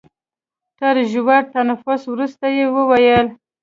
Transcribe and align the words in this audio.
تر 0.79 0.95
ژور 1.11 1.43
تنفس 1.53 2.01
وروسته 2.07 2.45
يې 2.57 2.65
وويل. 2.75 3.27